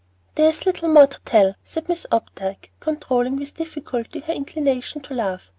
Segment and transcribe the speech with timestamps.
[0.33, 5.13] "There is little more to tell," said Miss Opdyke, controlling with difficulty her inclination to
[5.13, 5.49] laugh.